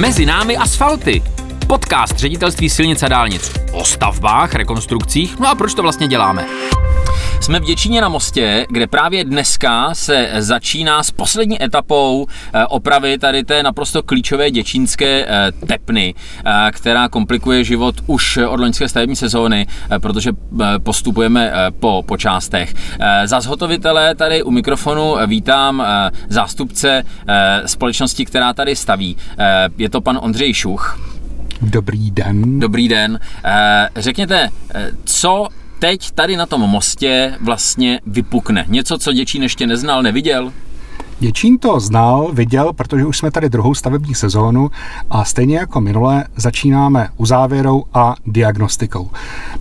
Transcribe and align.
Mezi 0.00 0.26
námi 0.26 0.56
asfalty. 0.56 1.22
Podcast 1.66 2.18
ředitelství 2.18 2.70
silnic 2.70 3.02
a 3.02 3.08
dálnic 3.08 3.52
o 3.72 3.84
stavbách, 3.84 4.54
rekonstrukcích. 4.54 5.38
No 5.38 5.48
a 5.48 5.54
proč 5.54 5.74
to 5.74 5.82
vlastně 5.82 6.08
děláme? 6.08 6.46
Jsme 7.40 7.60
v 7.60 7.64
Děčíně 7.64 8.00
na 8.00 8.08
mostě, 8.08 8.66
kde 8.70 8.86
právě 8.86 9.24
dneska 9.24 9.94
se 9.94 10.30
začíná 10.38 11.02
s 11.02 11.10
poslední 11.10 11.62
etapou 11.62 12.26
eh, 12.52 12.66
opravy 12.66 13.18
tady 13.18 13.44
té 13.44 13.62
naprosto 13.62 14.02
klíčové 14.02 14.50
děčínské 14.50 15.26
eh, 15.28 15.52
tepny, 15.66 16.14
eh, 16.44 16.70
která 16.72 17.08
komplikuje 17.08 17.64
život 17.64 17.94
už 18.06 18.36
od 18.36 18.60
loňské 18.60 18.88
stavební 18.88 19.16
sezóny, 19.16 19.66
protože 19.98 20.32
postupujeme 20.82 21.52
po, 21.80 22.02
po 22.06 22.16
částech. 22.16 22.74
Za 23.24 23.40
zhotovitele 23.40 24.14
tady 24.14 24.42
u 24.42 24.50
mikrofonu 24.50 25.14
vítám 25.26 25.84
zástupce 26.28 27.02
společnosti, 27.66 28.24
která 28.24 28.52
tady 28.52 28.76
staví. 28.76 29.16
Je 29.78 29.90
to 29.90 30.00
pan 30.00 30.18
Ondřej 30.22 30.54
Šuch. 30.54 31.00
Dobrý 31.62 32.10
den. 32.10 32.60
Dobrý 32.60 32.88
den. 32.88 33.20
Řekněte, 33.96 34.48
co 35.04 35.48
teď 35.80 36.10
tady 36.10 36.36
na 36.36 36.46
tom 36.46 36.60
mostě 36.60 37.34
vlastně 37.40 38.00
vypukne? 38.06 38.64
Něco, 38.68 38.98
co 38.98 39.12
Děčín 39.12 39.42
ještě 39.42 39.66
neznal, 39.66 40.02
neviděl? 40.02 40.52
Děčín 41.20 41.58
to 41.58 41.80
znal, 41.80 42.30
viděl, 42.32 42.72
protože 42.72 43.06
už 43.06 43.18
jsme 43.18 43.30
tady 43.30 43.48
druhou 43.48 43.74
stavební 43.74 44.14
sezónu 44.14 44.70
a 45.10 45.24
stejně 45.24 45.56
jako 45.56 45.80
minule 45.80 46.24
začínáme 46.36 47.08
uzávěrou 47.16 47.84
a 47.94 48.14
diagnostikou. 48.26 49.10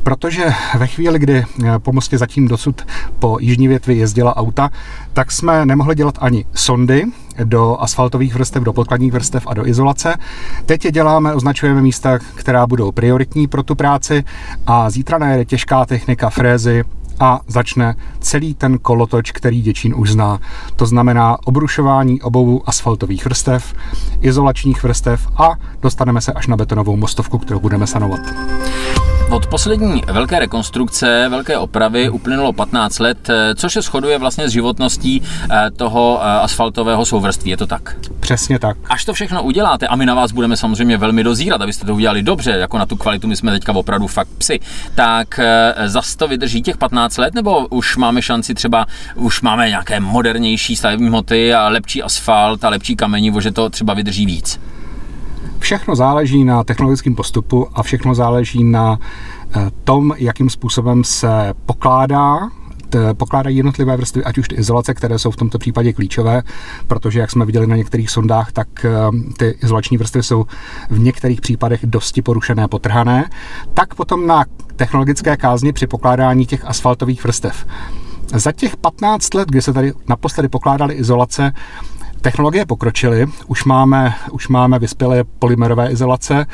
Protože 0.04 0.46
ve 0.78 0.88
chvíli, 0.88 1.20
kdy 1.20 1.38
eh, 1.38 1.80
po 1.80 1.92
mostě 1.92 2.18
zatím 2.18 2.48
dosud 2.48 2.82
po 3.20 3.38
jižní 3.42 3.68
větvi 3.68 3.98
jezdila 3.98 4.38
auta, 4.38 4.70
tak 5.14 5.32
jsme 5.32 5.66
nemohli 5.66 5.96
dělat 5.96 6.16
ani 6.22 6.46
sondy 6.54 7.06
do 7.44 7.82
asfaltových 7.82 8.34
vrstev, 8.34 8.64
do 8.64 8.74
podkladních 8.74 9.12
vrstev 9.12 9.48
a 9.48 9.54
do 9.54 9.68
izolace. 9.68 10.16
Teď 10.66 10.86
je 10.86 10.92
děláme, 10.92 11.34
označujeme 11.34 11.82
místa, 11.82 12.20
která 12.36 12.68
budou 12.68 12.92
prioritní 12.92 13.48
pro 13.48 13.64
tu 13.64 13.76
práci 13.76 14.24
a 14.68 14.90
zítra 14.90 15.18
najede 15.18 15.46
těžká 15.46 15.86
technika 15.86 16.30
frézy, 16.30 16.84
a 17.20 17.40
začne 17.48 17.96
celý 18.20 18.54
ten 18.54 18.78
kolotoč, 18.78 19.32
který 19.32 19.62
Děčín 19.62 19.94
už 19.98 20.12
zná. 20.12 20.40
To 20.76 20.86
znamená 20.86 21.38
obrušování 21.46 22.22
obou 22.22 22.64
asfaltových 22.66 23.26
vrstev, 23.26 23.74
izolačních 24.22 24.84
vrstev 24.84 25.28
a 25.38 25.50
dostaneme 25.82 26.22
se 26.22 26.34
až 26.34 26.48
na 26.48 26.58
betonovou 26.58 26.96
mostovku, 26.96 27.38
kterou 27.38 27.60
budeme 27.60 27.88
sanovat. 27.88 28.20
Od 29.30 29.48
poslední 29.48 30.04
velké 30.08 30.40
rekonstrukce, 30.40 31.26
velké 31.30 31.58
opravy 31.58 32.10
uplynulo 32.10 32.54
15 32.54 33.00
let, 33.00 33.30
eh, 33.30 33.56
což 33.56 33.74
se 33.74 33.82
shoduje 33.82 34.18
vlastně 34.18 34.50
s 34.50 34.52
životností 34.52 35.22
eh, 35.52 35.72
toho 35.72 36.20
eh, 36.22 36.26
asfaltového 36.26 37.06
souvrství. 37.06 37.52
Je 37.52 37.58
to 37.58 37.68
tak? 37.68 37.96
Přesně 38.20 38.60
tak. 38.60 38.78
Až 38.90 39.06
to 39.06 39.14
všechno 39.14 39.44
uděláte, 39.44 39.88
a 39.88 39.96
my 39.96 40.06
na 40.06 40.14
vás 40.14 40.32
budeme 40.32 40.58
samozřejmě 40.58 40.98
velmi 40.98 41.24
dozírat, 41.24 41.62
abyste 41.62 41.86
to 41.86 41.96
udělali 41.96 42.24
dobře, 42.24 42.52
jako 42.52 42.78
na 42.78 42.86
tu 42.86 42.96
kvalitu, 42.96 43.28
my 43.28 43.36
jsme 43.36 43.52
teďka 43.52 43.74
opravdu 43.74 44.08
fakt 44.08 44.30
psi, 44.38 44.60
tak 44.96 45.40
zas 45.86 46.16
to 46.16 46.28
vydrží 46.28 46.62
těch 46.62 46.78
15 46.78 47.18
let, 47.18 47.34
nebo 47.34 47.68
už 47.68 47.98
máme 47.98 48.22
šanci 48.22 48.54
třeba, 48.54 48.86
už 49.16 49.42
máme 49.42 49.70
nějaké 49.70 50.00
modernější 50.00 50.76
stavební 50.76 51.08
hmoty 51.08 51.54
a 51.54 51.68
lepší 51.68 52.04
asfalt 52.04 52.64
a 52.64 52.70
lepší 52.70 52.96
kamenivo, 52.96 53.42
že 53.42 53.52
to 53.52 53.70
třeba 53.70 53.94
vydrží 53.94 54.26
víc? 54.26 54.60
Všechno 55.70 55.96
záleží 55.96 56.44
na 56.44 56.64
technologickém 56.64 57.16
postupu 57.16 57.68
a 57.74 57.84
všechno 57.84 58.16
záleží 58.16 58.64
na 58.64 59.00
eh, 59.00 59.72
tom, 59.84 60.14
jakým 60.18 60.50
způsobem 60.50 61.04
se 61.04 61.54
pokládá 61.66 62.50
pokládají 63.18 63.58
jednotlivé 63.58 63.98
vrstvy, 63.98 64.24
ať 64.24 64.38
už 64.38 64.48
ty 64.48 64.56
izolace, 64.56 64.94
které 64.94 65.20
jsou 65.20 65.32
v 65.32 65.36
tomto 65.36 65.60
případě 65.60 65.94
klíčové, 65.94 66.44
protože 66.88 67.20
jak 67.20 67.32
jsme 67.32 67.46
viděli 67.46 67.68
na 67.68 67.76
některých 67.76 68.10
sondách, 68.10 68.52
tak 68.52 68.86
eh, 68.86 68.92
ty 69.38 69.58
izolační 69.64 69.98
vrstvy 69.98 70.24
jsou 70.24 70.46
v 70.90 71.00
některých 71.00 71.42
případech 71.42 71.86
dosti 71.86 72.22
porušené, 72.22 72.68
potrhané, 72.68 73.30
tak 73.74 73.96
potom 73.96 74.28
na 74.28 74.46
technologické 74.76 75.38
kázni 75.38 75.74
při 75.74 75.88
pokládání 75.88 76.46
těch 76.46 76.66
asfaltových 76.66 77.24
vrstev. 77.24 77.66
Za 78.34 78.52
těch 78.52 78.78
15 78.78 79.34
let, 79.34 79.50
kdy 79.50 79.62
se 79.62 79.74
tady 79.74 79.94
naposledy 80.08 80.50
pokládaly 80.50 80.94
izolace, 80.94 81.54
Technologie 82.22 82.66
pokročily, 82.66 83.26
už 83.48 83.64
máme, 83.64 84.14
už 84.32 84.48
máme 84.48 84.80
vyspělé 84.80 85.24
polymerové 85.24 85.92
izolace 85.92 86.46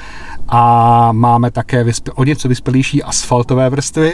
a 0.50 1.12
máme 1.12 1.52
také 1.52 1.84
vyspě, 1.84 2.14
o 2.14 2.24
něco 2.24 2.48
vyspělější 2.48 3.04
asfaltové 3.04 3.70
vrstvy, 3.70 4.14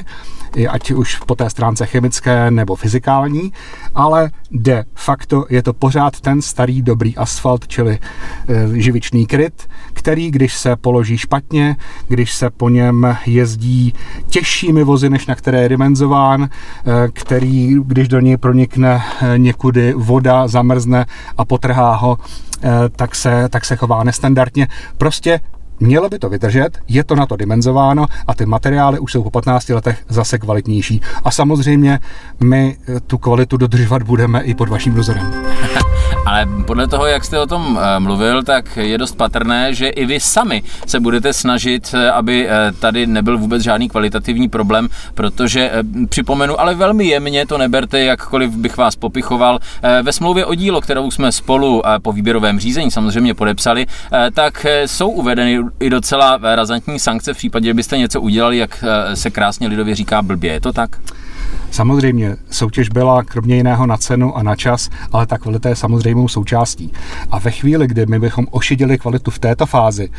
ať 0.70 0.92
už 0.92 1.18
po 1.26 1.36
té 1.36 1.50
stránce 1.50 1.86
chemické 1.86 2.52
nebo 2.52 2.76
fyzikální, 2.76 3.54
ale 3.96 4.32
de 4.52 4.86
facto 4.96 5.46
je 5.50 5.64
to 5.64 5.74
pořád 5.74 6.22
ten 6.22 6.42
starý 6.42 6.82
dobrý 6.82 7.18
asfalt, 7.18 7.68
čili 7.68 8.00
e, 8.48 8.82
živičný 8.82 9.26
kryt, 9.26 9.70
který, 9.94 10.32
když 10.32 10.54
se 10.54 10.76
položí 10.76 11.18
špatně, 11.18 11.76
když 12.08 12.34
se 12.34 12.50
po 12.50 12.70
něm 12.70 13.18
jezdí 13.26 13.94
těžšími 14.28 14.84
vozy, 14.84 15.10
než 15.10 15.28
na 15.28 15.36
které 15.36 15.62
je 15.62 15.70
dimenzován, 15.70 16.44
e, 16.44 16.48
který, 17.14 17.76
když 17.86 18.08
do 18.08 18.20
něj 18.20 18.38
pronikne 18.38 19.04
e, 19.22 19.38
někudy 19.38 19.94
voda, 19.94 20.48
zamrzne 20.48 21.06
a 21.38 21.46
potrhá 21.46 21.96
ho, 21.96 22.18
tak 22.96 23.16
se, 23.16 23.50
tak 23.50 23.66
se 23.66 23.76
chová 23.76 24.04
nestandardně. 24.04 24.68
Prostě 24.98 25.40
Mělo 25.84 26.10
by 26.10 26.20
to 26.20 26.30
vydržet, 26.30 26.78
je 26.88 27.04
to 27.04 27.16
na 27.16 27.26
to 27.26 27.36
dimenzováno 27.36 28.06
a 28.28 28.36
ty 28.36 28.46
materiály 28.46 29.00
už 29.00 29.12
jsou 29.12 29.24
po 29.24 29.32
15 29.32 29.70
letech 29.70 30.04
zase 30.10 30.38
kvalitnější. 30.38 31.02
A 31.24 31.32
samozřejmě 31.32 32.00
my 32.44 32.78
tu 33.08 33.18
kvalitu 33.18 33.58
dodržovat 33.58 34.04
budeme 34.04 34.42
i 34.42 34.54
pod 34.54 34.70
vaším 34.70 34.94
dozorem. 34.94 35.34
Ale 36.26 36.48
podle 36.68 36.88
toho, 36.88 37.08
jak 37.08 37.26
jste 37.26 37.40
o 37.40 37.48
tom 37.48 37.80
eh, 37.82 38.00
mluvil, 38.00 38.44
tak 38.44 38.78
je 38.78 38.98
dost 38.98 39.18
patrné, 39.18 39.74
že 39.74 39.90
i 39.90 40.06
vy 40.06 40.20
sami 40.20 40.64
se 40.86 41.00
budete 41.00 41.34
snažit, 41.34 41.96
eh, 41.98 42.12
aby 42.12 42.48
eh, 42.50 42.72
tady 42.80 43.08
nebyl 43.08 43.38
vůbec 43.38 43.64
žádný 43.64 43.90
kvalitativní 43.90 44.50
problém, 44.50 44.90
protože 45.14 45.72
připomenu, 46.10 46.60
ale 46.62 46.76
velmi 46.76 47.06
jemně 47.06 47.46
to 47.46 47.58
neberte, 47.58 48.00
jakkoliv 48.00 48.52
bych 48.52 48.78
vás 48.78 48.96
popichoval. 48.96 49.60
Ve 50.02 50.14
smlouvě 50.14 50.46
o 50.46 50.56
dílo, 50.56 50.82
kterou 50.82 51.12
jsme 51.12 51.32
spolu 51.32 51.84
po 52.02 52.12
výběrovém 52.12 52.60
řízení 52.60 52.92
samozřejmě 52.92 53.34
podepsali, 53.34 53.86
tak 54.34 54.66
jsou 54.86 55.10
uvedeny 55.10 55.60
i 55.80 55.90
docela 55.90 56.40
razantní 56.42 57.00
sankce 57.00 57.34
v 57.34 57.38
případě, 57.38 57.68
že 57.68 57.74
byste 57.74 57.98
něco 57.98 58.22
udělali, 58.22 58.58
jak 58.58 58.84
se 59.14 59.30
krásně 59.30 59.68
lidově 59.68 59.96
říká 59.96 60.22
blbě. 60.22 60.54
Je 60.54 60.62
to 60.62 60.74
tak? 60.74 60.90
Samozřejmě, 61.72 62.36
soutěž 62.50 62.90
byla 62.90 63.24
kromě 63.24 63.56
jiného 63.56 63.86
na 63.86 63.98
cenu 63.98 64.38
a 64.38 64.44
na 64.44 64.56
čas, 64.56 64.90
ale 65.12 65.26
ta 65.26 65.38
kvalita 65.38 65.70
je 65.70 65.76
samozřejmou 65.76 66.28
součástí. 66.28 66.92
A 67.32 67.40
ve 67.40 67.52
chvíli, 67.52 67.88
kdy 67.88 68.06
my 68.06 68.20
bychom 68.20 68.48
ošidili 68.52 68.98
kvalitu 68.98 69.32
v 69.32 69.40
této 69.40 69.66
fázi, 69.66 70.10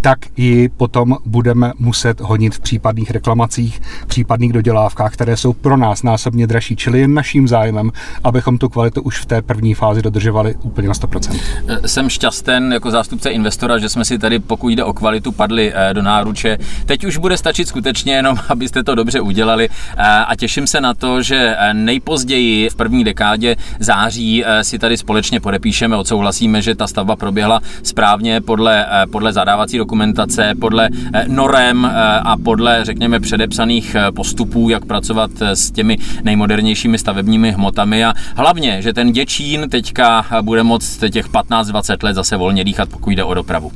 tak 0.00 0.18
ji 0.36 0.68
potom 0.68 1.16
budeme 1.26 1.72
muset 1.78 2.20
honit 2.20 2.54
v 2.54 2.60
případných 2.60 3.10
reklamacích, 3.10 3.82
případných 4.06 4.52
dodělávkách, 4.52 5.12
které 5.12 5.36
jsou 5.36 5.52
pro 5.52 5.76
nás 5.76 6.02
násobně 6.02 6.46
dražší. 6.46 6.76
Čili 6.76 7.00
je 7.00 7.08
naším 7.08 7.48
zájmem, 7.48 7.90
abychom 8.24 8.58
tu 8.58 8.68
kvalitu 8.68 9.02
už 9.02 9.20
v 9.20 9.26
té 9.26 9.42
první 9.42 9.74
fázi 9.74 10.02
dodržovali 10.02 10.54
úplně 10.62 10.88
na 10.88 10.94
100%. 10.94 11.40
Jsem 11.86 12.08
šťasten 12.08 12.72
jako 12.72 12.90
zástupce 12.90 13.30
investora, 13.30 13.78
že 13.78 13.88
jsme 13.88 14.04
si 14.04 14.18
tady, 14.18 14.38
pokud 14.38 14.68
jde 14.68 14.84
o 14.84 14.92
kvalitu, 14.92 15.32
padli 15.32 15.72
eh, 15.74 15.94
do 15.94 16.02
náruče. 16.02 16.58
Teď 16.86 17.04
už 17.04 17.16
bude 17.16 17.36
stačit 17.36 17.68
skutečně 17.68 18.14
jenom, 18.14 18.36
abyste 18.48 18.82
to 18.82 18.94
dobře 18.94 19.20
udělali 19.20 19.68
eh, 19.68 20.02
a 20.04 20.36
těším 20.36 20.66
se 20.66 20.80
na 20.80 20.94
to, 20.94 21.01
že 21.20 21.56
eh, 21.58 21.74
nejpozději 21.74 22.70
v 22.70 22.74
první 22.74 23.04
dekádě 23.04 23.56
září 23.78 24.44
eh, 24.44 24.64
si 24.64 24.78
tady 24.78 24.96
společně 24.96 25.40
podepíšeme, 25.40 25.96
odsouhlasíme, 25.96 26.62
že 26.62 26.74
ta 26.74 26.86
stavba 26.86 27.16
proběhla 27.16 27.60
správně 27.82 28.40
podle, 28.40 28.86
eh, 28.86 29.06
podle 29.06 29.32
zadávací 29.32 29.78
dokumentace, 29.78 30.54
podle 30.60 30.88
norem 31.26 31.90
a 32.22 32.36
podle, 32.44 32.84
řekněme, 32.84 33.20
předepsaných 33.20 33.96
postupů, 34.16 34.68
jak 34.68 34.84
pracovat 34.84 35.30
s 35.40 35.70
těmi 35.70 35.98
nejmodernějšími 36.22 36.98
stavebními 36.98 37.52
hmotami. 37.52 38.04
A 38.04 38.14
hlavně, 38.36 38.82
že 38.82 38.92
ten 38.92 39.12
Děčín 39.12 39.68
teďka 39.70 40.26
bude 40.42 40.62
moct 40.62 41.04
těch 41.10 41.28
15-20 41.28 42.04
let 42.04 42.14
zase 42.14 42.36
volně 42.36 42.64
dýchat, 42.64 42.88
pokud 42.88 43.10
jde 43.10 43.24
o 43.24 43.34
dopravu 43.34 43.72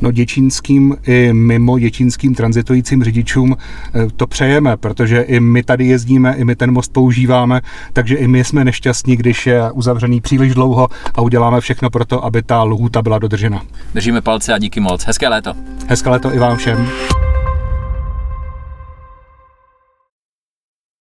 no 0.00 0.10
děčínským 0.10 0.96
i 1.06 1.32
mimo 1.32 1.78
děčínským 1.78 2.34
transitujícím 2.34 3.04
řidičům 3.04 3.56
eh, 3.56 4.06
to 4.16 4.26
přejeme, 4.26 4.76
protože 4.76 5.20
i 5.20 5.40
my 5.40 5.62
tady 5.62 5.86
jezdíme, 5.86 6.34
i 6.36 6.44
my 6.44 6.56
ten 6.56 6.72
most 6.72 6.92
používáme, 6.92 7.60
takže 7.92 8.14
i 8.16 8.28
my 8.28 8.44
jsme 8.44 8.64
nešťastní, 8.64 9.16
když 9.16 9.46
je 9.46 9.70
uzavřený 9.72 10.20
příliš 10.20 10.54
dlouho 10.54 10.88
a 11.14 11.22
uděláme 11.22 11.60
všechno 11.60 11.90
pro 11.90 12.04
to, 12.04 12.24
aby 12.24 12.42
ta 12.42 12.62
lhůta 12.62 13.02
byla 13.02 13.18
dodržena. 13.18 13.62
Držíme 13.94 14.20
palce 14.20 14.54
a 14.54 14.58
díky 14.58 14.80
moc. 14.80 15.04
Hezké 15.04 15.28
léto. 15.28 15.54
Hezké 15.88 16.10
léto 16.10 16.34
i 16.34 16.38
vám 16.38 16.56
všem. 16.56 16.88